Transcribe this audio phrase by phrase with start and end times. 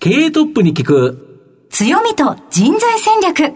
[0.00, 1.66] 経営トップに聞く。
[1.70, 3.52] 強みと人材戦略。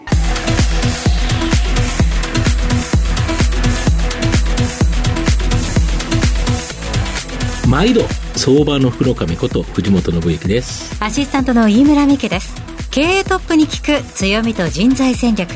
[7.69, 8.01] 毎度
[8.35, 11.01] 相場の福の神こと藤本信之です。
[11.01, 12.61] アシスタントの飯村美希です。
[12.91, 15.49] 経営トップに聞く強みと人材戦略。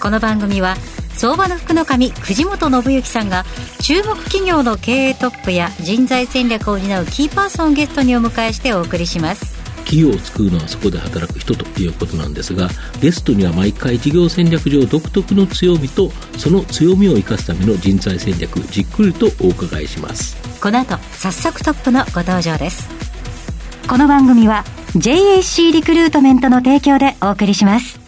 [0.00, 0.76] この番組は
[1.18, 3.44] 相場の福の神藤本信之さんが
[3.82, 12.68] 注目企業の経営トップや人材戦略を担うキーパーソンをゲストにお迎えしてお送りします企業を作るのはそこで働く人ということなんですが
[13.00, 20.36] ゲストには毎回事業戦略上独特の強みとその強みを生かすための人材戦略じっくりとお伺いします。
[20.60, 22.88] この後早速トップのご登場です。
[23.88, 24.64] この番組は
[24.96, 27.98] JAC リクルートメントの提供でお送りします。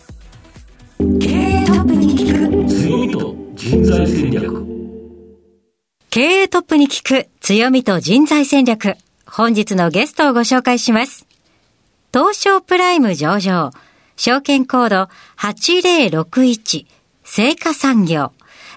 [1.20, 4.66] 経営トップに聞く強みと人材戦略。
[6.10, 8.96] 経営トップに聞く強みと人材戦略。
[9.34, 11.26] 本日のゲストをご紹介します
[12.12, 13.70] 東証プライム上場、
[14.16, 15.08] 証券コード
[15.38, 16.86] 8061、
[17.24, 18.32] 成果産業、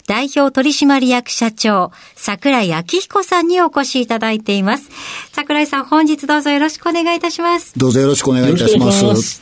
[0.07, 4.89] 代表取締役社長、桜井明彦さんにお越しいただいています。
[5.31, 7.73] 桜井さん、本日どうぞよろしくお願いいたします。
[7.75, 9.41] どうぞよろしくお願いいたします。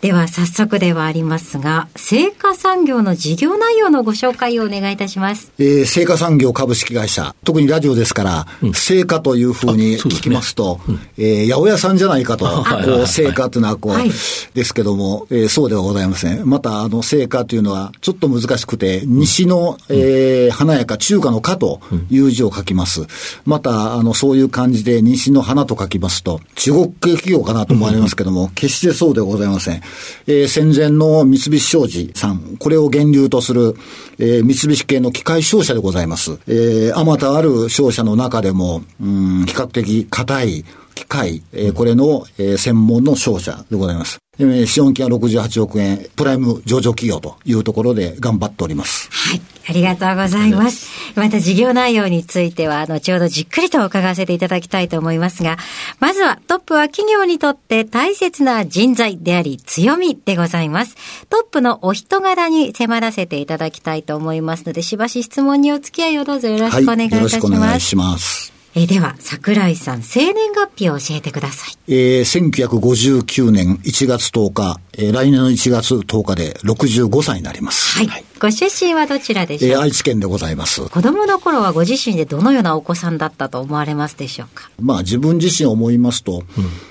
[0.00, 5.50] では、早速ではありますが、成果産業の事業内容のご紹介をお願いいたします。
[5.58, 10.78] えー、成果産業株式会社、特にラジオですから、成果というふうに聞きますと、
[11.16, 14.10] えー八百屋さんじゃないかと、こう、成果というのはこう、はい
[14.54, 16.48] ですけども、えーそうではございません。
[16.48, 20.03] また、あの、成果というのは、ちょっと難しくて、西の、えー
[20.50, 23.06] 華やか、中華の華という字を書きます。
[23.44, 29.82] また、あの、そういう感じで、西の花と書きますと、中国系企業かなと思われますけども、決してそうではございません。
[30.26, 33.76] えー戦前の三菱商事さん、これを源流とする、
[34.18, 36.38] えー三菱系の機械商社でございます。
[36.46, 44.18] えーあまたある商社の中でも、うん、比較的硬い機械、えーこれの、えー専門の商社でございます。
[44.38, 49.08] えー資本金は68億円、プライム上場企業というところで頑張っております。
[49.10, 49.40] はい。
[49.66, 50.90] ありがとうございます。
[51.14, 55.56] また事業内容については、後ほどじっくりと伺わせていただきたいと思いますが、
[56.00, 60.96] まずはトップは企業にとって大切な人材であり強みでございます。
[61.30, 67.40] トップのお人柄に迫らせていただきたいと思いますので、しばし質問にお付き合いをどうぞよろしくお願いいたよろしします。
[67.40, 68.53] くお願いします。
[68.76, 71.76] えーでは、桜井さん、生年月日を教えてください。
[71.86, 77.98] えー1959年1月10日、えー来年の1月10日で65歳になります。
[78.04, 78.24] はい。
[78.40, 79.70] ご出身はどちらでしょう？
[79.70, 80.88] か、えー愛知県でございます。
[80.88, 84.68] 子供の頃はご自身でどのようなお子さんだったと思われますでしょうか？
[84.80, 86.42] まあ自分自身思いますと、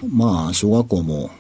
[0.09, 1.31] まあ小学校も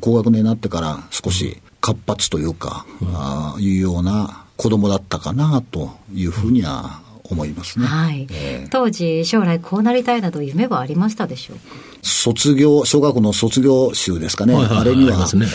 [0.00, 7.86] 高学年になってから少し活発というか、ああいうような子供だったかなというふうには思いますね。
[7.86, 8.26] はい、
[8.70, 11.62] 当時将来こうなりたいなど夢はありましたでしょうか？
[12.02, 14.54] 卒業、小学校の卒業集ですかね。
[14.54, 15.46] あれにはね、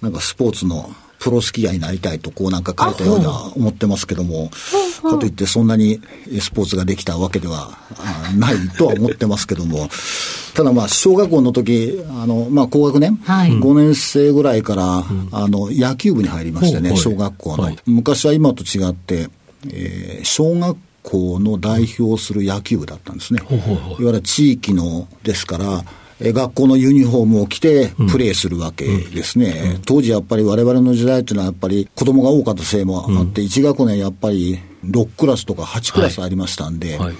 [0.00, 4.50] なんかスポーツのプロスキーヤーになりたいとこうなんか書いたような思ってますけども、
[5.02, 6.00] かといってそんなに
[6.40, 9.88] スポーツができたわけではあないとは思ってますけども、
[10.54, 13.50] ただまあ小学校の時、あの、まあ高学年、はい。
[13.52, 17.64] 5年生ぐらいから、あの、野球部に入りましてね、小学校の。
[17.64, 17.78] はい。
[17.86, 19.28] 昔は今と違って、
[19.68, 23.40] えー小学校の代表する野球部だったんですね。
[23.40, 24.02] ほうほうほう。
[24.02, 25.84] いわゆる地域のですから、
[26.22, 29.80] え学校のユニフォームを着てプレーするわけですね。
[29.86, 37.14] 当時やっぱり我々の時代っていうのはやっぱり子供が多かったせいもあって、1学年やっぱり6クラスとか8クラスありましたんで、はい。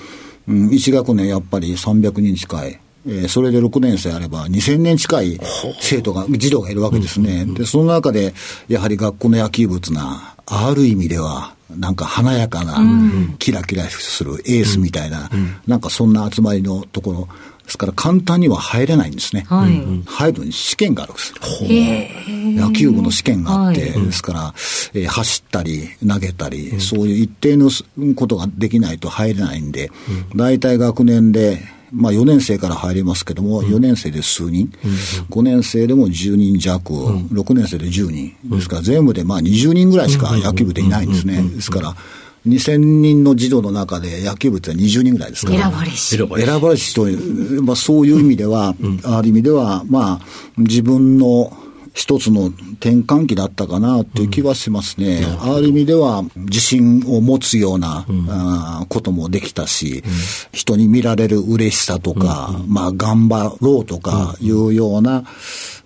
[0.49, 2.81] うん、1学年やっぱり300人近い。
[3.07, 5.41] えーそれで6年生あれば2000年近い
[5.81, 7.47] 生徒が、児童がいるわけですね。
[7.47, 8.35] で、その中で、
[8.69, 12.79] やはり学校の野球部っていうのは、ある意味では、なんか華やかな、
[13.39, 15.31] キラキラするエースみたいな、
[15.67, 17.29] なんかそんな集まりのところ、
[17.65, 19.47] ですから簡単には入れないんですね。
[19.49, 20.03] はい。
[20.05, 21.35] 入るのに試験があるんです。
[21.67, 22.11] へ
[22.57, 24.07] 野球部の試験があって、はい。
[24.07, 24.55] ですから、
[24.93, 27.85] えー走ったり投げたり、そういう一定のす
[28.17, 29.93] ことができないと入れないんで、
[30.35, 31.63] 大体学年で、
[31.93, 34.73] まあ4年生から入りますけども、4年生で数人、
[35.31, 41.43] 5年生でも10人弱、6年生で10人、ですから全部でまあ20人ぐらいしか野球部でいないんですね。
[41.43, 41.97] ですから、
[42.47, 45.63] 2000人の児童の中で野球部って20人ぐらいですから。
[45.63, 46.17] 選ばれし。
[46.17, 46.47] 選ばれし。
[46.47, 50.27] 選ばれし人、まあ、そういう意味では、ある意味では、まあ、
[50.57, 51.53] 自分の
[51.93, 55.25] 一つの転換期だったかなっていう気はしますね。
[55.41, 60.03] ある意味では、自信を持つような、あーこともできたし、
[60.53, 65.25] 人に見られる嬉しさとか、まあ、頑張ろうとかいうような、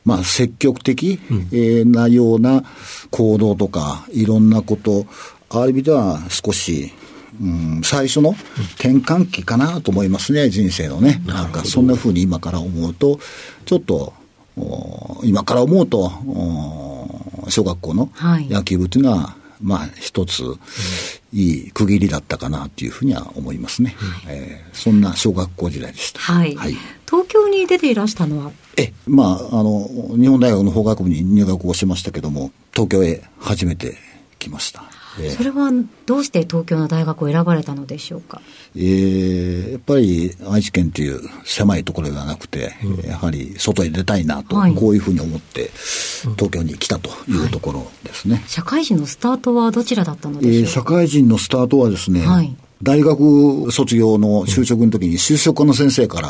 [0.04, 1.18] まあ、積極的
[1.52, 2.64] えーなような
[3.10, 5.06] 行動とか、いろんなこと、
[5.50, 6.92] ある意味では少し、
[7.40, 8.36] うん、最初の
[8.74, 11.22] 転換期かなと思いますね、人生のね。
[11.26, 13.18] なんかそんな風に今から思うと、
[13.64, 14.12] ちょっと
[15.24, 16.12] 今から思うと、
[17.48, 20.42] 小学校の野球部というのは、はい、まあ、一つ、
[21.32, 23.96] いい区切りだったかなというふうには思いますね。
[23.96, 26.20] はい、えー、そんな小学校時代でした。
[26.20, 26.54] はい。
[26.54, 28.52] はい、東京に出ていらしたのは？
[28.76, 33.96] え、まあ、あの、日本大学の法学部に入学をしましたけども、東京へ初めて
[34.38, 34.84] 来ました。
[35.36, 35.70] それは
[36.06, 38.42] どうして東京の大学を選ばれたのでしょうか、
[38.74, 45.70] えー、やっぱり愛知県という狭いところではなくて、うん、やはり外へ出たいなと、はい、こういうふうに思って
[46.36, 50.52] 東京に来たというところですね、はい、社会人のスタートはどちらだったのでしょう？
[50.52, 56.28] か、えー、社会人のスタートはですね、はい、大学卒業の就職の時に就職課の先生から、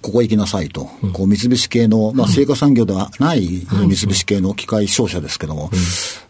[0.00, 5.70] ここ行きなさいと、こう三菱系の、まあ、成果産業ではない三菱系の機械商社ですけども、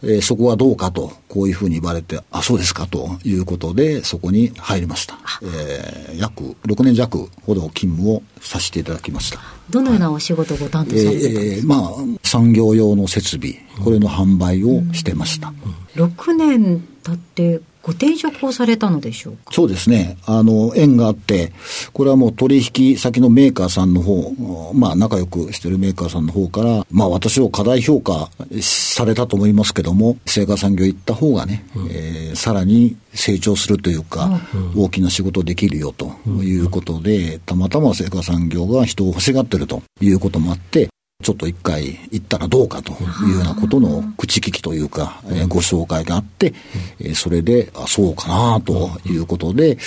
[0.02, 5.18] えそこはどうかと、こういうふうに言われて、あ、そうですかということで、そこに入りました。
[5.42, 9.38] えー、約6年弱ほど勤務をさせていただきました。
[9.68, 15.52] どのようなお仕事をご担当されてたんですか、えー、まあ、産業用の設備、これの販売をしてました。
[15.94, 19.52] 6年経ってご転職をされたのでしょうか？
[19.52, 20.16] そうですね。
[20.24, 21.52] あの、縁があって、
[21.92, 28.30] これはもう取引先のメーカーさんの方、まあ仲良くしてるメーカーさんの方から、まあ私を過大評価
[28.60, 40.88] されたと思いますけども、成果産業行った方がね、うん、えー、さらに成長するというか、うん、大きな仕事できるよということで、たまたま成果産業が人を欲しがってるということもあって、
[41.22, 42.92] ちょっと一回行ったらどうかと
[43.24, 46.52] いうようなことの口利きというか、えー、ご紹介があって、
[47.00, 49.78] えー、それで、あ、そうかなということで、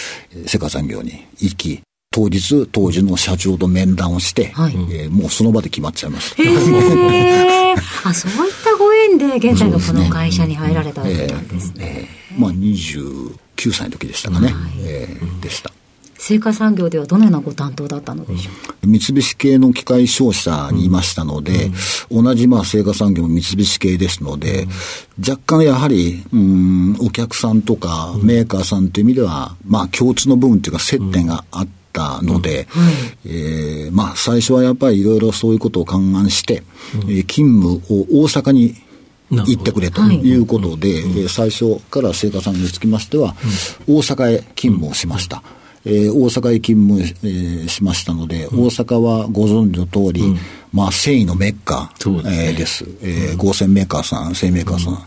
[0.47, 6.41] 世界産業に行き、当日、当時の社長と面談をして、はい、えー、もうその場で決まっちゃいました。
[8.09, 12.07] あそういったご縁で、現在のこの会社に入られたわけなんですね。
[12.31, 15.71] えー、まあ、29歳の時でしたかね、はい、えー、でした。
[16.17, 18.67] 成果産業ではどのようなご担当だったのでしょう。
[18.67, 21.71] か、三菱系の機械商社にいましたので、
[22.09, 24.69] うん、同じまあ成果産業も三菱系ですので、うん、
[25.29, 32.81] 若干やはり、うん、お客さんとかメーカーさんという意味では、まあ共通の部分というか接点があって、たので、うん。
[32.81, 32.93] はい、
[33.25, 36.61] えー、まあ、最初はやっぱりいろいろそういうことを勘案して、
[36.93, 38.75] うん、えー、勤務を大阪に
[39.29, 40.35] 行ってくれとい。
[40.35, 43.33] うことで、はい、最初から成果産業につきましては、
[43.87, 45.41] 大阪へ勤務をしました。
[45.85, 50.37] えー、大阪へ勤務、えー、しましたので、うん、大阪はご存知の通り、うん、
[50.73, 52.85] まあ、繊維のメッカー、ね、えー、です。
[53.01, 54.99] えー、合成メーカーさん、繊維メーカーさん、うん、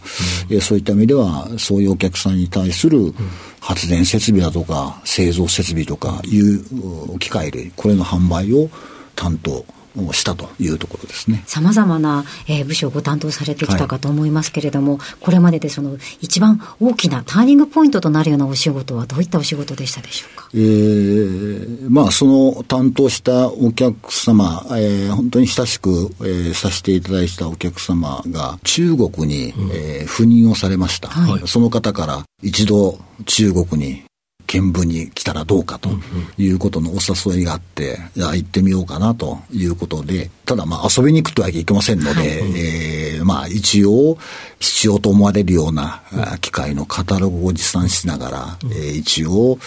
[0.51, 3.13] えー、そういった意味では、そういうお客さんに対する
[3.61, 8.71] 発電設備だとか、製造設備とかいう機械類、これの販売を
[9.17, 9.65] 担当
[10.07, 11.43] をしたというところですね。
[11.47, 20.49] さまざまな、えー、部署をご担当されてきたかと思いますけれども、はい、これまででその一番大きなターニングポイントとなるようなお仕事はどういったお仕事でしたでしょうか？
[20.55, 34.03] えー、まあその担当したお客様、えー、本当に親しく、えー、させていただいたお客様が中国に、うん、えー、赴任をされました、はい、その方から一度中国に
[34.49, 35.91] 見聞に来たらどうかと
[36.39, 44.17] いうことのお誘いがあって、じゃあ行ってみようかなということで、ただまあ遊びに行くとはいけませんので、はい、えー、まあ一応
[44.59, 46.03] 必要と思われるような
[46.41, 49.59] 機械のカタログを持参しながら、えー、一応、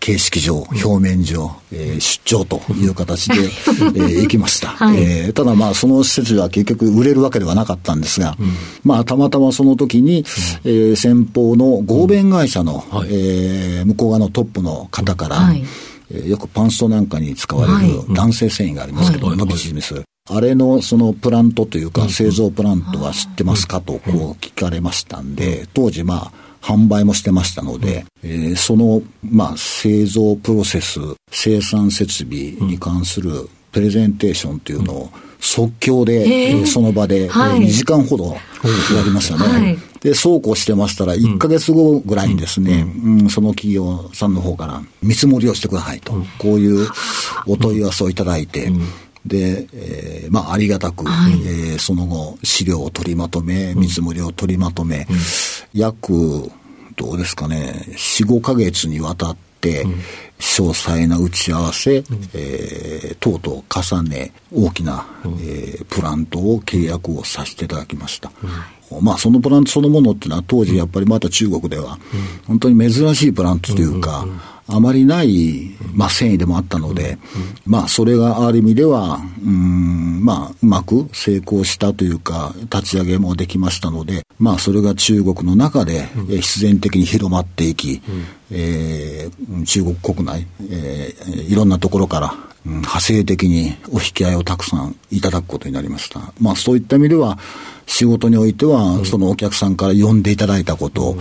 [0.00, 4.68] 形式上、表面上、えー、出張という形で、えー、行きました。
[4.82, 8.52] はい、えー、ただまあ、その施設は結局売れるわけではなかったんですが、うん、
[8.82, 10.24] まあ、たまたまその時に、
[10.64, 15.62] えー、先方の合弁会社の、うんはい、えー、向こう側のトップの方から、はい、
[16.10, 20.04] えー、よくパンストなんかに使われる男性繊維がありますけど、伸び縮みする。
[20.32, 31.00] あれのそのプラントというか製造プラントは知ってますかとこう聞かれましたんで、当時まあ、販売もしてましたので、うん、えー、その、まあ、製造プロセス、
[31.30, 38.38] 生産設備に関するプレゼンテーションというのを即興で、えー、その場で2時間ほどや
[39.04, 39.66] りましたね。
[39.66, 46.88] はい、で、そうこうしてましたら、1か月後ぐらいにですね、うん、うん、その企業さんの方から見積もりをしてくださいと、うん、こういう
[47.46, 48.70] お問い合わせをいただいて、
[49.24, 55.16] で、えー、まあ、ありがたく、はい、えー、その後、資料を取りまとめ、見積もりを取りまとめ、うん、
[55.72, 56.50] 約、
[56.96, 59.84] どうですかね、4、5か月にわたって、
[60.38, 68.32] 詳細な打ち合わせ、うん、えー、等々重ね、大きな、うん、えー、プラントを契約をさせていただきました。
[68.90, 71.98] うん、まあ、そのプラントそのものっていうのは当時やっぱりまた中国では、
[72.46, 74.26] 本当に珍しいプラントというか、
[74.70, 77.18] あまりない、まあ、繊維でもあったので、
[77.66, 88.00] まあ、それがある意味では、うん、まあ、うまく成功したというか、立ち上げもできましたので、まあ、それが中国の中で、え必然的に広まっていき、
[88.50, 96.32] えー、中国国内、えー、いろんなところから、うん派生的にお引き合いをたくさんいただくことになりました。
[96.40, 97.38] まあそういった意味では、
[97.86, 101.16] 仕事においては、そのお客さんから呼んでいただいたこと、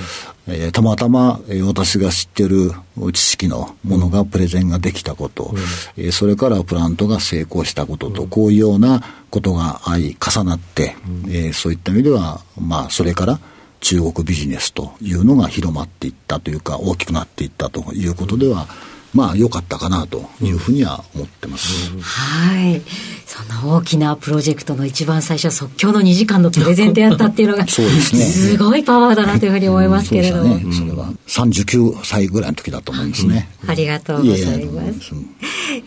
[0.48, 2.72] えーたまたま、えー私が知ってる
[3.13, 5.53] 知識のものがプレゼンができたこと、
[5.98, 10.96] えーそれからプラントが成功したことと、こういうようなことが相重なって、
[11.27, 13.39] えーそういった意味では、まあそれから
[13.79, 18.67] 中国ビジネスというのが広まっていったというか、大きくなっていったということでは、
[19.13, 21.92] まあ良かったかなというふうには思ってます。
[22.00, 22.82] はい。
[23.25, 30.44] そんな大きなプロジェクトの一番最初、即興の2時間のプレゼンでやったっていうのが、 そうですねすごいパワーだなというふうに思いますけれども。
[30.44, 30.92] そうでしたね。
[30.92, 33.50] それは39歳ぐらいの時だと思いますね。
[33.68, 35.12] ありがとうございええます。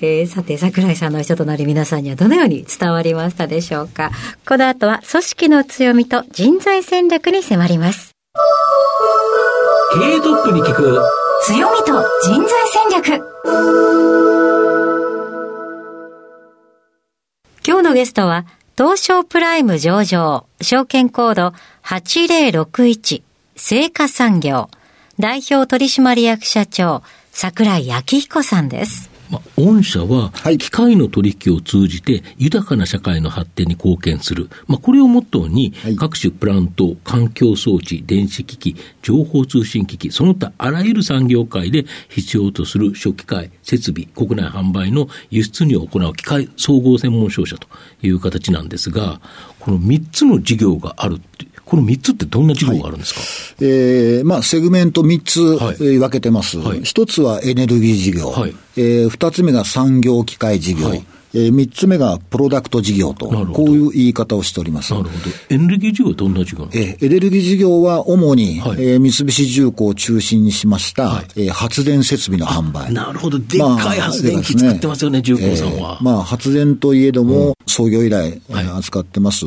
[0.01, 4.11] えーさて、桜井さんの人となり皆さんにはどのように伝わりましたでしょうか。
[4.47, 8.11] この後は組織の強みと人材戦略に迫ります。
[9.95, 13.21] 経営トップに聞く強みと人材戦略。
[17.67, 18.47] 今日のゲストは、
[18.79, 23.23] 東証プライム上場、証券コード8061、
[23.57, 24.71] 成果産業、
[25.19, 29.12] 代表取締役社長、桜井明彦さんです。
[29.33, 34.51] まあ、御社ははい、機械の取引を通じて豊かな社会の発展に貢献する。
[34.67, 47.69] まあ、これをモットーにはい、各種プラント、環境装置、電子機器、情報通信機器、その他あらゆる産業界で必要とする初期械、設備、国内販売の輸出入を行う機械総合専門商社と
[48.03, 49.23] いう形なんですが、
[49.61, 53.21] この3つの事業があるって、この3つってどんな事業があるんですか、
[53.63, 56.59] えーまあ、セグメント3つ、はいえー分けてます。
[56.59, 58.31] はい一つはエネルギー事業。
[58.31, 60.91] はいえー二つ目が産業機械事業。
[60.91, 64.93] はいえー三つ目がプロダクト事業と、こういう言い方をしております。
[64.93, 65.15] なるほど。
[65.49, 66.69] エネルギー事業はどんな事業？
[66.73, 72.93] えーエネルギー事業は主に、はいえー三菱重工を中心にしました、はいえー発電設備の販売。
[72.93, 73.39] なるほど。
[73.39, 75.99] でっかい発電機作ってますよね、重工さんは。
[76.01, 79.47] えーまあ、発電といえども、創業以来、えーはい扱ってます、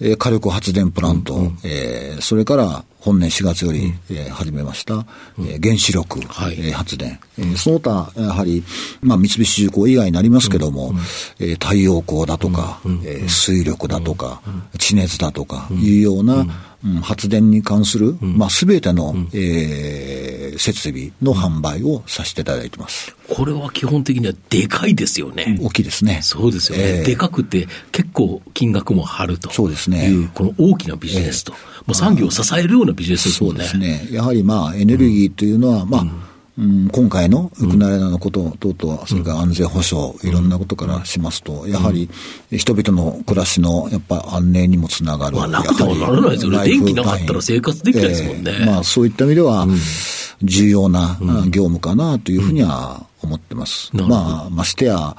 [0.00, 5.04] えー火力発電プラント、えーそれから本年4月より、えー始めました、
[5.40, 6.54] えー原子力、はい。
[6.54, 8.62] えー発電、えーその他、やはり、
[9.00, 10.92] まあ、三菱重工以外になりますけども、
[11.40, 14.40] えー太陽光だとか、えー水力だとか、
[14.78, 16.50] 地熱だとかいうような、うん
[17.02, 23.14] 発電に関する、まあ、すべての、えー設備の販売をさせていただいてます。
[23.28, 25.58] これは基本的にはでかいですよね。
[25.60, 26.20] 大きいですね。
[26.22, 31.58] そうですよね、ええでかくて結構金額も張るとそうですねいう、この大きなビジネスと、も
[31.90, 33.50] う産業を支えるようなビジネスですね。
[33.50, 34.08] うんですね。
[34.10, 36.06] やはりまあ、エネルギーというのは、まあ、
[36.62, 42.08] うん今回のウクライナのこと等々、それから安全保障、いろんなことからしますと、やはり
[42.50, 45.36] 人々の暮らしのやっぱ安寧にもつながる。
[45.36, 46.64] まあなくてもならないですよね。
[46.64, 48.52] 電気なかったら生活できないですもんね。
[48.52, 49.66] ええまあそういった意味では、
[50.42, 53.90] 重要なあ業務かなというふうには思ってます。
[53.94, 55.16] まあ、ましてや、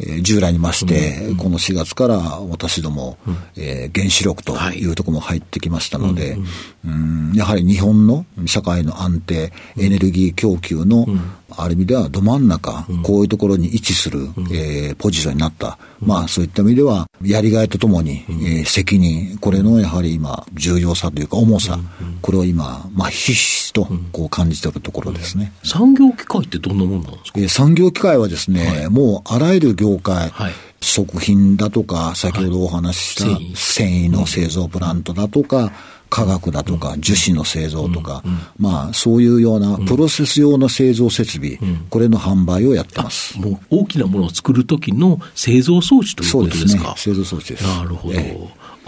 [0.00, 3.18] えー従来にまして、この4月から私ども、
[3.56, 4.84] えー原子力とい。
[4.86, 6.38] うところも入ってきましたので、
[6.84, 11.06] うんやはり日本の社会の安定、エネルギー供給の、
[11.50, 15.78] ある意味ではど真ん中、こういうところに位置する、えーポジションになった。
[16.00, 21.78] まあそういった意味では、やりがいとともに、えー責任、これのやはり今、重要さというか重さ、
[22.22, 23.34] これを今、まあひしひ
[23.68, 25.52] しとこう感じているところですね。
[25.64, 27.40] 産業機械ってどんなもんなんですか？
[27.40, 30.52] えー産業機械はですね、もうあらゆる業界、はい。
[30.80, 33.24] 食品だとか、先ほどお話しした
[33.56, 34.08] 繊維。
[34.10, 35.72] の製造プラントだとか、
[36.10, 38.22] 化学だとか、樹脂の製造とか、
[38.58, 41.58] まあそういうようなプロセス用の製造設備、
[41.90, 43.38] これの販売をやってます。
[43.38, 46.94] もう大きなものを作る時の製造装置というそうですねことですか。。
[46.96, 47.64] 製造装置です。
[47.64, 48.14] なるほど。
[48.14, 48.38] え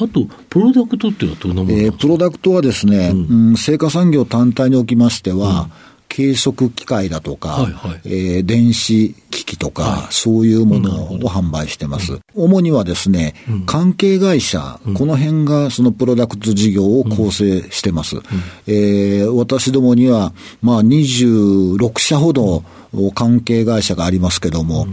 [0.03, 5.69] あと、プロダクトっていうのはどんなものですか、プロダクトはですね、うん、成果産業単体におきましては、
[6.09, 12.18] 計測機械だとか、はいはいえー電子機器とか、そういうものを販売してます。
[12.34, 13.34] 主にはですね、
[13.66, 18.16] 関係会社、この辺がそのプロダクト事業を構成してます。
[18.66, 20.32] えー私どもには、
[20.62, 22.62] まあ26社ほど
[23.14, 24.87] 関係会社がありますけども、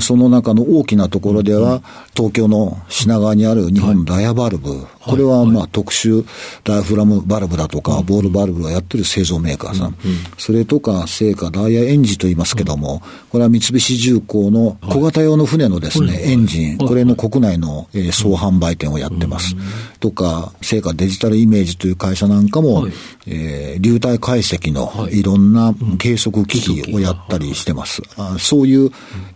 [0.00, 1.82] その中の大きなところでは、
[2.16, 6.26] 東京の品川にある日本ダイヤバルブ、これはまあ特殊
[6.64, 9.96] ダイフラムバルブだとか、ボールバルブをやってる製造メーカーさん、
[10.36, 19.54] それとか、成果ダイヤエンジンと言いますけども、これは三菱重工の小型用の船のですね、エンジン、これの国内のえー総販売店をやってます。
[20.00, 22.92] とか、成果デジタルイメージという会社なんかもはい、
[23.26, 25.20] えー流体解析のはい。
[25.20, 28.02] いろんな計測機器をやったりしてます。
[28.16, 28.90] あそういう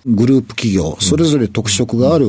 [0.06, 2.28] グループ企業、それぞれ特色がある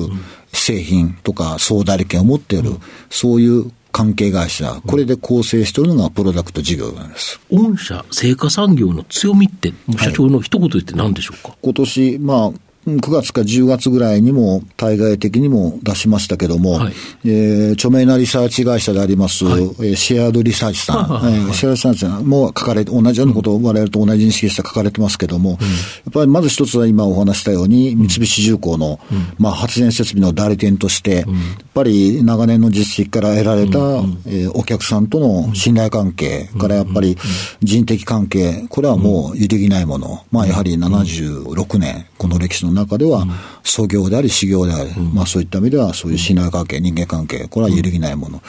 [0.51, 2.71] 製品とか総代理権を持っている、
[3.09, 7.39] そういう関係会社、これで構成しているのがプロダクト事業なんです。
[7.51, 12.51] 御社、成果産業の強みって、社長の一言で言って何でしょうか、今年、まあ、
[12.87, 16.93] 9月か10月ぐらいにも対外的にも出しましたけども、はい、
[17.25, 21.05] えー、著名なリサーチ会社であります、はい、えー、シェアードリサーチさん、
[21.53, 25.73] シェアードリサーチさんも書かれて、同じようなことを我々と同じ認識して書かれてますけども、うん、や
[26.09, 31.41] っぱりまず一つは今お話したように、三菱重工の、うん、まあ、発電設備の代理店として、うん、やっ
[31.73, 37.17] ぱり長年の実績から得られた、うん、えー、お客さんとの信頼関係からやっぱり
[37.61, 43.25] 人的関係、これはもう揺るぎないもの、まあ、やはり76年、この歴史の中では、
[43.63, 48.41] 創業であり、修行であり、うん、まあそういった意味では、そういう信頼関係、人間関係、これは揺るぎないもの。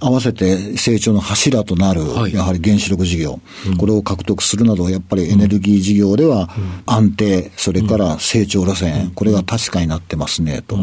[0.00, 3.40] うん、合わせて成長の柱となる、やはり原子力事業、
[3.78, 6.50] これを獲得するなど、やっぱりエネルギー事業では
[6.86, 10.78] 安定、それから成長路線、これが確かになってますね、と。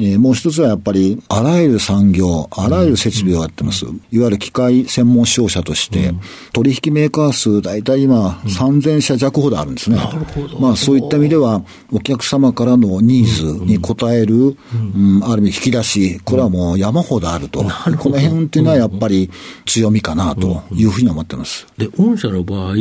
[0.00, 3.84] えー、もう一つはやっぱり、あらゆる産業、あらゆる設備をやってます。
[3.84, 6.14] いわゆる機械専門商社として、
[6.52, 9.98] 取引メーカー数、大体今、3000社弱ほどあるんですね。
[10.60, 17.60] まあそういった意味では、お客様からのニーズに応える、うん、ある意味引き出し、これはもう山ほどあると。
[17.98, 19.30] この辺っていうのはやっぱり
[19.66, 21.66] 強みかなというふうに思ってます。
[21.76, 22.74] で、御社の場合、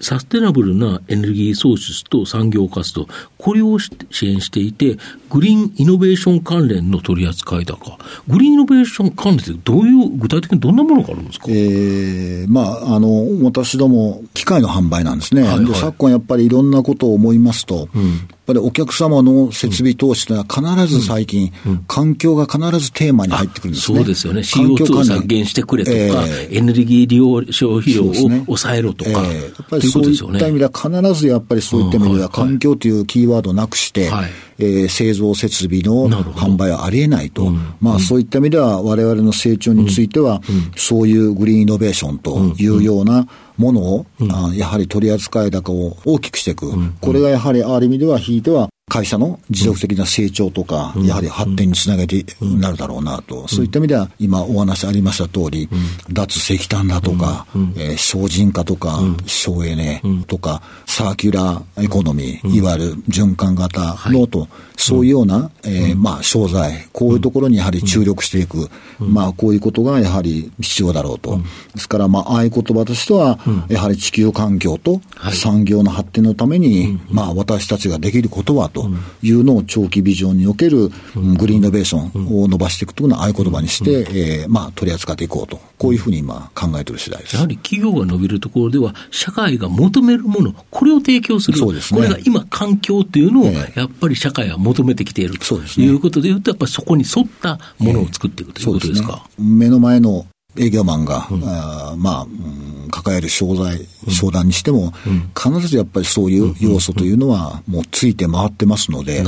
[0.00, 3.06] サステナブルなエネルギー創出と産業活動、
[3.38, 4.98] これを支援していて、
[5.30, 7.98] グリーンイノベーション関連の取り扱い高、
[8.28, 15.42] グリーンイノベーション関連ってどういう、具体的にどんなものがあるんですか、えー、まあ、あの、私ども、機械の販売なんですね。
[15.42, 21.52] はいはい、昨今やっぱりいろんなことを思いますと、うん、ぱりお客様の設備投資というのは必ず最近、
[21.88, 23.98] 環境が必ずテーマに入ってくるんですね。
[23.98, 24.40] そうですよね。
[24.40, 29.10] CO2 を削減してくれとか、えー、エネルギー利用消費量を抑えろとか。
[29.22, 29.38] ねえ。
[29.38, 34.30] ー、やっぱりそういった意味では必ずやっぱりそういった意味では環境というキーワードをなくして、はい。
[34.58, 37.44] えー、製造設備の販売はありえないと。
[37.44, 55.68] うん、まあそういった意味では我々の成長については、うん、そういうグリーンイノベーションというような、ものを、うん、あやはり取り扱い高を大きくしていく、うん、これがやはりある意味では、ひいては会社の持続的な成長とか、やはり発展につなげてなるだろうなと、そういった意味では、今お話ありました通り、
[56.12, 64.46] 脱石炭だとか、え省人化とか、省エネとか、サーキュラーエコノミー、いわゆる循環型のと、
[64.76, 68.70] そういうような、えまあ、商材、こういうところにやはり注力していく、
[69.00, 71.40] まあ、こういうことがやはり必要だろうと。
[71.74, 75.00] ですから、まあ、合言葉としては、やはり地球環境と
[75.32, 78.90] 産業の発展のために、まあ、私たちができることは、と
[79.22, 80.90] いうのを長期ビジョンにおける
[81.38, 84.06] グリーンイノベーションを伸ばしていくというのを合言葉にして、
[84.42, 87.36] えー、まあ、取り扱っていこうと、こういうふうに今考えている次第です。
[87.36, 91.58] やはり企業が伸びるところでは、社会が求めるもの、これを提供する。
[91.58, 92.00] そうですね。
[92.00, 99.26] これが今、環境っていうのを、やっぱり社会は求めてきているということでいうと、やっぱりそこに沿ったものを作っていくということですか？
[99.36, 100.26] すね、目の前の
[100.58, 104.92] 営業マンが、うん、あまあ、うん抱える商材、商談にしても、
[105.36, 109.24] 必ずやっぱりそういう要素というのは、もうついて回ってますので、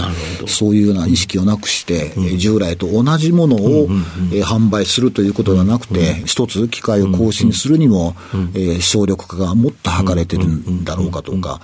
[0.46, 3.88] そういうような意識をなくして、従来と同じものを
[4.42, 8.14] 販売するということではなくて、一つ機械を更新するにも、
[8.80, 11.60] 省力化がもっと図れてるんだろうかとか、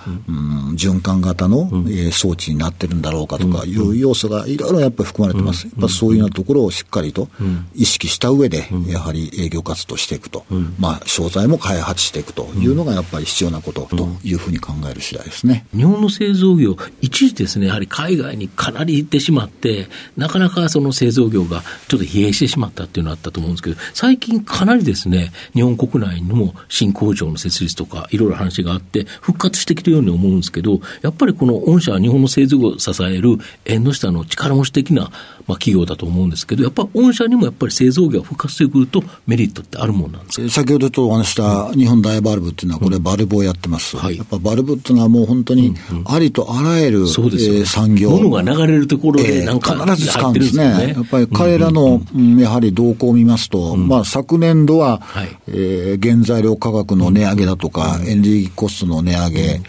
[0.75, 1.69] 循環型の
[2.11, 5.65] 装置になってるんだろうかとかいう要素がいろいろやっぱり含まれてます。
[5.67, 7.29] やっぱそういうようなところをしっかりと
[7.73, 10.45] 意識した上で、やはり営業活動していくと。
[10.79, 15.65] まあ、商材も開発していくというのがやっぱり必要なことというふうに考える次第ですね。
[15.75, 19.87] 日本の製造業、一時ですね、やはり海外にかなり行ってしまって、
[20.17, 35.11] なかなかその製造業がちょっと疲弊してしまったっていうのがあったと思うんですけど、最近かなりですね、日本国内にも新工場の設立とか、いろいろ話があって、復活してきてるように思うんですけど、やっぱりこの御社は日本の製造業を支える縁の下の力持ち的な
[35.47, 40.49] まあ、企業だと思うんですけど、やっぱ御社にもやっぱり製造業が復活してくると、メリットってあるもんなんですか？
[40.49, 59.61] 先ほどとお話した日本大バルブっていうのは、これ、バルブをやってます、うんはい、やっぱバルブっていうのは、もう本当にありとあらゆる、うんそうですえー、産業、物が流れるところで、なんか、えー、必ず使うんですね、やっぱり彼らの、うん、やはり動向を見ますと、まあ、昨年度は、はい、えー、原材料価格の値上げだとか、エネルギーコストの値上げ、え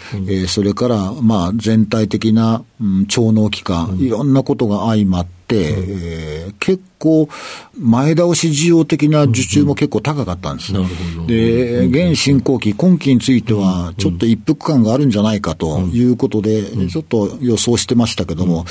[0.45, 6.87] ー、それから、まあ、全体的な、うん、超能機化、いろんなことが相まって、、えー、結構、
[7.79, 10.75] 前倒し需要的な受注も結構高かったんです。
[10.75, 10.87] うん
[11.21, 18.65] うん、で、現進行期、今期については、ちょっと一服感があるんじゃないかということで、ちょっと予想してましたけども、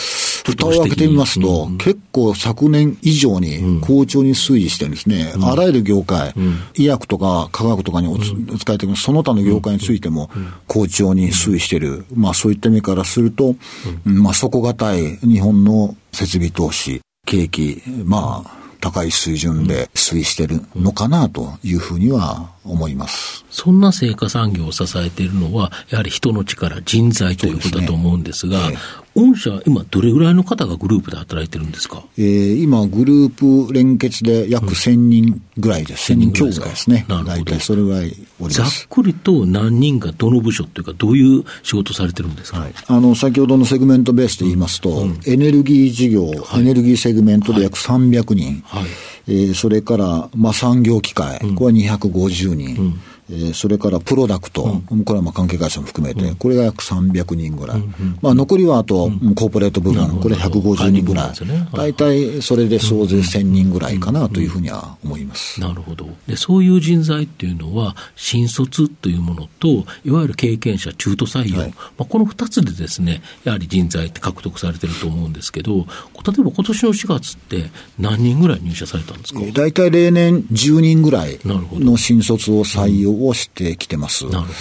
[0.46, 5.34] 蓋を開けてみますと、結構昨年以上に好調に推移してるんですね。
[5.42, 6.34] あらゆる業界、
[6.76, 10.30] 医薬とか科学とかにお使い的に、その他の業界についても
[10.68, 12.06] 好調に推移してる。
[12.14, 13.56] まあそういった意味からすると、
[14.04, 23.44] まあ底堅い日本の設備投資、景気、まあ、高い水準で推移してるのかなというふうには思います。
[23.50, 28.78] そんな西華産業を支えているのは、やはり人の力、人材ということだと思うんですが、すね
[29.15, 36.12] 御社、今、どれぐらいの方がグループで働いてるんですか、えー、今、グループ連結で約1000人ぐらいです。
[36.12, 37.06] 1000人強ぐらいですね。
[37.08, 37.36] なるほど。
[37.38, 38.82] 大体それぐらいおります。
[38.82, 48.63] ざっくりと何人がどの部署というか、どういう仕事されてるんですか、はい、あの、先ほどのセグメントベースで言いますと、うん、エネルギー事業、はい、エネルギーセグメントで約300人。
[48.65, 48.91] はい、はい、
[49.28, 52.99] えー、それから、まあ、産業機械、うん、これは250人。
[53.30, 57.84] うんえー、それからプロダクト、うん、これはまあ関係会社も含めて、これが約300人ぐらい、
[58.22, 61.34] まあ、残りはあと、コーポレート部分、これ150人ぐらい、
[61.74, 66.08] 大体それで総勢1000人ぐらいかなというふうには思います、なるほど。
[66.28, 79.40] で、そういう人材っていうのは、新卒というものと、いわゆる経験者、中途採用、はい、まあ、この2つでですね、やはり人材って獲得されてると思うんですけど、例えば今年の4月って、何人ぐらい入社されたんですか？
[79.54, 84.25] 大体例年10人ぐらいの新卒を採用をしてきてます。
[84.25, 84.54] なるほど。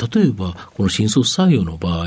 [0.00, 2.06] 例えば、この新卒採用の場合、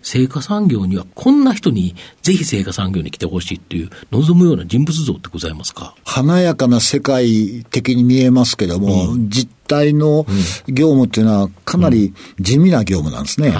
[0.00, 5.96] 成果産業にはこんな人にぜひ成果産業に来てほしいっていう望むような人物像ってございますか？
[6.04, 10.24] 華やかな世界的に見えますけども、うん、実態の
[10.68, 13.52] 業務っていうのはかなり地味な業務なんですね。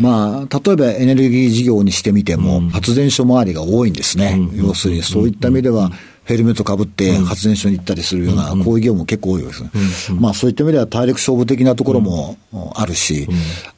[0.00, 4.38] まあ、例えばエネルギー事業にしてみても、発電所周りが多いんですね。
[4.52, 5.90] 要するにそういった意味では、
[6.30, 9.70] ヘルメットかぶって発電所に行ったりするような、こういう業務も結構多いですね。
[10.20, 12.36] まあそういった意味では体力勝負的なところも
[12.76, 13.26] あるし、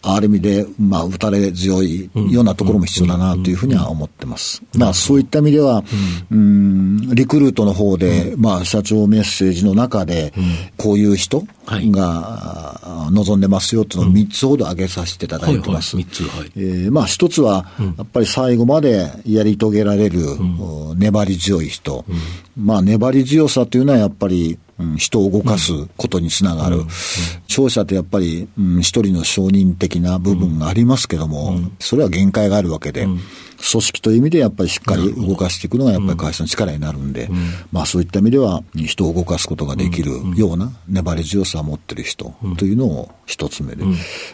[0.02, 4.62] ある意味で、まあ打たれ強いようなところも必要だなというふうには思ってます。
[4.76, 5.82] まあそういった意味では、
[6.30, 10.34] うん、リクルートの方で、まあ社長メッセージの中で、
[10.76, 11.46] こういう人
[11.90, 15.96] が望んでますよというのを3つほど挙げさせていただいてます。
[15.96, 16.52] 3つ、はい。
[16.56, 20.20] えまあ一つは、やっぱり最後までやり遂げられる、
[20.96, 22.04] 粘り強い人。
[22.56, 26.84] まあ、粘り強さというのはやっぱり、うん、人を動かすことにつながる。
[27.48, 33.06] 勝者ってやっぱり、うん、一人の承認的な部分がありますけども、それは限界があるわけで、
[33.70, 37.28] 組織という意味でやっぱりしっかり動かしていくのがやっぱり会社の力になるんで、
[37.70, 43.84] まあそういった意味では人を動かすことができるような粘り強さを持ってる人というのを一つ目で、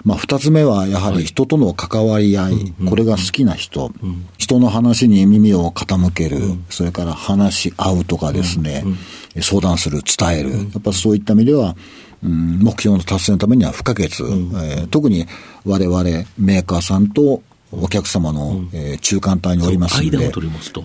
[0.05, 3.92] まあ二つ目はやはり人との関わり合い、これが好きな人、
[4.38, 6.38] 人の話に耳を傾ける、
[6.70, 8.85] それから話し合うとかですね、
[9.42, 11.77] 相談する、伝える、やっぱそういった意味では、
[12.22, 15.27] うん、目標の達成のためには不可欠、うん、えー、特に
[15.64, 16.03] 我々
[16.38, 20.27] メーカーさんとお客様の、うん、えー、中間体におりますので、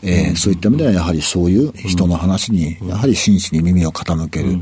[0.04, 4.60] えー、そういった意味ではやはりそういう人の話に、やはり真摯に耳を傾ける。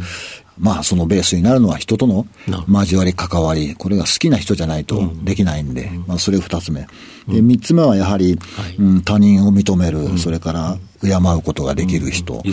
[0.59, 2.27] まあ、そのベースになるのは人との
[2.67, 6.87] 交わり、関わり、これが好きな人じゃないとできないんで、まあ、それ二つ目。
[7.27, 8.37] で、三つ目はやはり、
[8.77, 12.35] うん、他人を認める、それから敬うことができる人。
[12.35, 12.43] やっ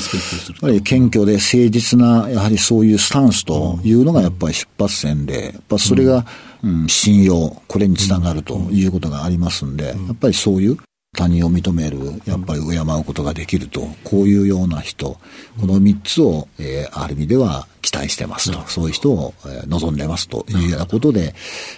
[0.60, 6.24] ぱり謙虚で誠実な、やはりそういうスタンスというのがやっぱり出発点で、やっぱそれが、
[6.62, 10.78] うん、信用、これにつながるということがありますんで、やっぱりそういう
[11.16, 15.18] 他人を認める、やっぱり敬うことができると、こういうような人、
[15.60, 21.34] この3つを、えー、ある意味では期待してますと、そういう人を、えー、望んでますというようなことで、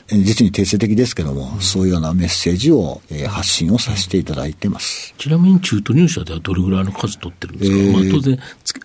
[0.09, 5.15] 実に定性的ですけども、そういうようなメッセージを、えー、発信をさせていただいてます。
[5.19, 8.39] ちなみに中途入社ではどれぐらいの数取ってるんですか、えー、まあ、当然、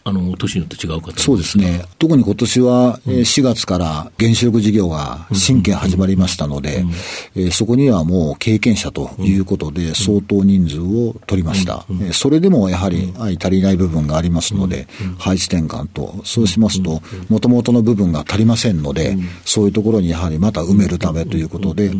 [0.04, 1.84] あの、年によって違う方そうですね。
[1.98, 6.86] 特に今年は、えー、4月から原子力事業が新規始まりましたので、
[7.36, 11.88] えー、そこにはもう経験者ということで、相当人数を取りました。
[12.12, 21.92] それでもやはり相足りない部分がありますので、配置転換と、そうしますと、もともとの部分が足りませんので、そういうところにやはりまた埋めるためということで、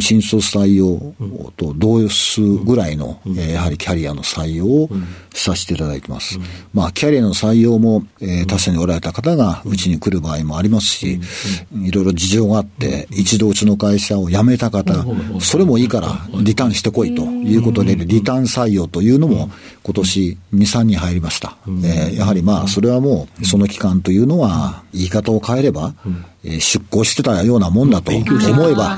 [0.00, 1.14] 新卒採用
[1.56, 4.90] と同数ぐらいの、やはりキャリアの採用を
[5.34, 6.38] させていただいてます。
[6.72, 11.20] まあ、キャリアの採用も、えー、他社におられた方がうちに来る場合もありますし、
[11.74, 15.04] いろいろ事情があって、一度うちの会社を辞めた方、
[15.40, 19.50] それもいいからリターンしてこいということで、リターン採用というのも
[19.84, 21.56] 今年2、3人入りました。
[21.66, 25.94] えー、やはりまあ、それはもう、その期間というのは、言い方を変えれば、
[26.44, 28.24] えー、出向してたようなもんだと思
[28.68, 28.96] えば、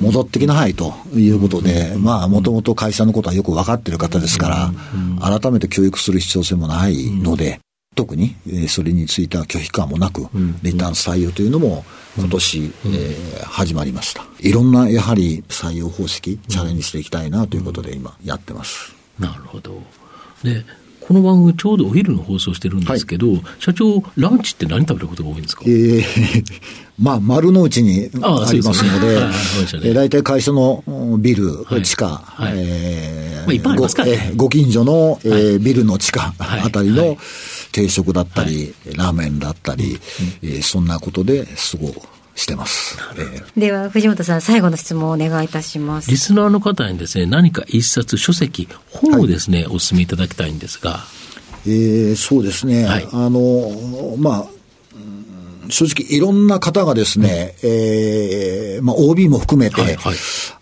[0.00, 7.60] 戻ってきなさいということで、まあ、もともと会社のことはよく分かってる方ですから、改めて教育する必要性もないので、
[7.94, 10.28] 特に、えー、それについては拒否感もなく、
[10.62, 11.84] リターン採用というのも
[12.16, 14.24] 今年、えー、始まりました。
[14.38, 18.94] いろんなやはり採用方式、チャレンジしていきたいなということで今やってます。
[19.18, 19.82] なるほど。
[20.42, 20.64] で、
[21.00, 25.62] この番組ちょうどお昼の放送してるんですけど、はい、社長、ランチって何食べることが多いんですか？
[25.66, 26.44] ええー、
[27.00, 29.00] まあ、丸の内にありますの
[29.80, 30.84] で、大体会社の
[31.18, 33.86] ビル、はい、地下、はい、えーまあ、ご
[34.36, 37.16] ご近所の、えー、ビルの地下あたりの、
[37.72, 39.98] 定食だったり、ラーメンだったり、
[40.42, 41.94] えー、そんなことで過ご
[42.38, 42.96] してます。
[43.16, 46.10] えー、では、藤本さん、最後の質問をお願いいたします。
[46.10, 51.00] リスナーの方にですね、何か一冊、書籍、本をですね、はい、お勧めいただきたいんですが。
[51.66, 52.84] えー、そうですね。
[52.86, 54.58] はい、あの、まあ、
[55.70, 60.16] 正直いろんな方がですね、うん、えー、まあ OB も含めて、はいはい、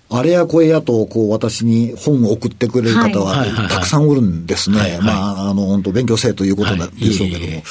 [0.08, 5.00] あれやこれやと、こう、私に本を送ってくれる方は、たくさんおるんですね。
[5.02, 7.62] まあ、あの、本当勉強せえということなんでしょうけども。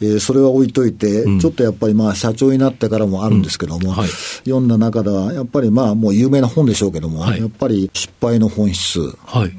[0.00, 3.94] えそれは置いといて、ちょっとやっぱりまあ、社長になってからもあるんですけども、
[4.44, 9.00] 読んだ中では、やっぱりまあ、もう有名な本でしょうけども、やっぱり失敗の本質、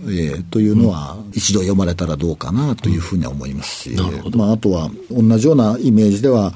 [0.10, 3.96] えというのは、一度読まれたらどうかなというふうには思いますし、
[4.36, 6.54] まあ、あとは、同じようなイメージでは、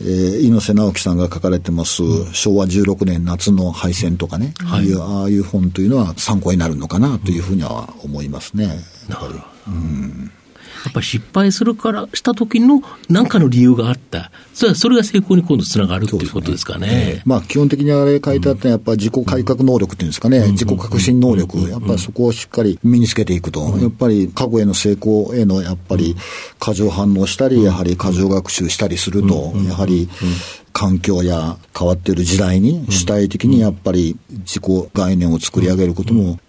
[0.00, 8.66] えー、猪瀬直樹さんが書かれてます、うん、昭和16年夏の敗戦とかね、はい、ああいう本というのは参考になるのかなというふうには思いますね。
[9.08, 9.34] やっぱり。
[9.68, 10.30] うん
[10.84, 14.30] やっぱり失敗するから、した時の何かの理由があった。
[14.52, 16.84] それは、それが成功に今度つながるっていうことですかね。
[16.86, 17.22] ね。
[17.24, 26.16] まあ、基本的にあれ書いてあったのは、やっぱり自己改革能力っていうんですかね、うん、自己革新能力、やっぱりそこをしっかり身につけていくと、うん、やっぱり過去への成功への、やっぱり
[26.58, 30.08] 過剰反応したり、やはり過剰学習したりすると、やはり、
[30.74, 36.40] 環境や変わっている時代に主体的にやっぱり自己概念を作り上げることも、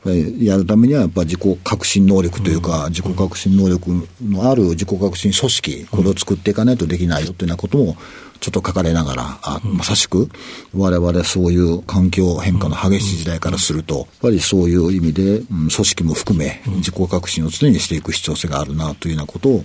[0.41, 3.91] やるためにはやっぱり自己革新能力というか、自己革新能力
[4.23, 7.97] のある自己革新組織、これを作っていかないとできないよというようなことも
[8.39, 10.27] ちょっと書かれながら、あまさしく、
[10.73, 19.63] 我々そういう環境変化の激しい時代からすると、やっぱりそういう意味で、うん、組織も含め、自己革新を常にしていく必要性があるなというようなことを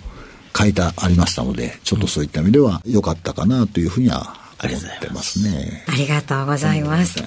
[0.54, 5.84] 書いてありましたので、ちょっとそういった意味では良かったかなというふうにはありがとうございますね。
[5.88, 7.22] ありがとうございます。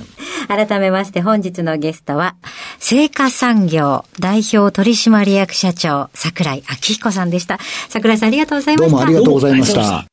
[0.48, 2.36] 改めまして本日のゲストは、
[2.78, 7.58] 成果産業代表取締役社長、桜井明彦さんでした。
[7.90, 8.96] 桜井さんありがとうございました。
[8.96, 10.06] どうもありがとうございました。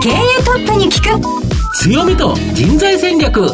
[0.00, 3.48] 経営トップに聞く強みと人材戦略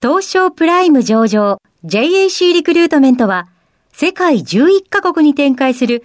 [0.00, 3.48] 東証プライム上場 JAC リクルートメントは
[3.92, 6.04] 世界11カ国に展開する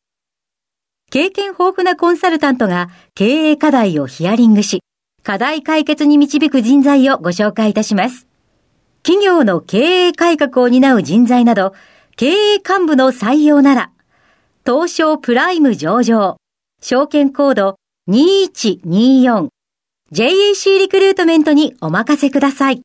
[1.11, 4.81] 経験豊富なコンサルタントが経営課題をヒアリングし、
[5.23, 8.27] 課題解決に導く人材をご紹介いたします。
[9.03, 11.73] 企業の経営改革を担う人材など、
[12.15, 13.91] 経営幹部の採用なら、
[14.65, 16.37] 東証プライム上場、
[16.81, 17.75] 証券コード
[18.09, 19.49] 2124、
[20.13, 22.83] JAC リクルートメントにお任せください。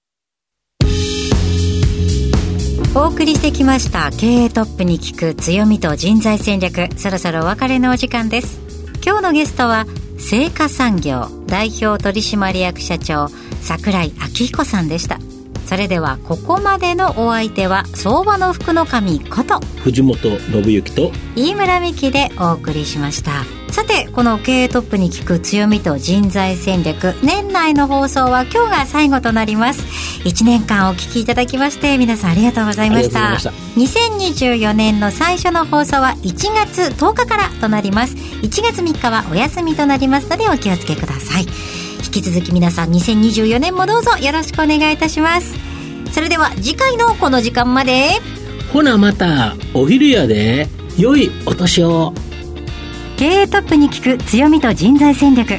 [2.94, 6.88] お送りしてきました経営トップに聞く強みと人材戦略。
[6.96, 8.60] そろそろお別れのお時間です。
[9.04, 9.86] 今日のゲストは
[10.18, 13.28] 成果産業代表取締役社長
[13.62, 15.18] 櫻井明彦さんでした。
[15.66, 23.44] それではここまでのお相手は相場の福の神こと藤本信之と飯村美希でお送りしました。
[23.72, 29.82] さてこの経営トップに聞く強みと人材戦略年内の放送は今日が最後となります。
[30.24, 33.38] 1年間お聞きいただきまして皆さんありがとうございました。
[33.38, 33.50] した。
[33.50, 38.14] 2024年の最初の放送は1月10日からとなります。
[38.14, 41.42] 1月3日はお休みとなりますのでお気をつけください。
[41.42, 41.50] 引
[42.20, 45.54] き続き皆さん2024年もどうぞよろしくお願いいたします。
[46.12, 48.08] それでは次回のこの時間まで。
[48.72, 50.68] ほなまたお昼やで。
[50.96, 52.14] 良いお年を。
[53.18, 55.58] 経営トップに聞く強みと人材戦略。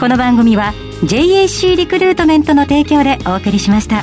[0.00, 0.72] この番組は
[1.04, 4.02] JAC リクルートメントの提供でお送りしました。